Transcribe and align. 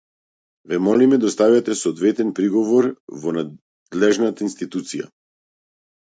Ве 0.69 0.77
молиме 0.85 1.17
доставете 1.25 1.71
соодветен 1.81 2.29
приговор 2.39 2.83
во 3.21 3.29
надлежната 3.37 4.47
институција. 4.47 5.05